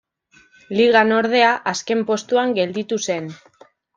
Ligan 0.77 1.13
ordea 1.17 1.51
azken 1.73 2.03
postuan 2.09 2.57
gelditu 2.61 3.01
zen. 3.09 3.31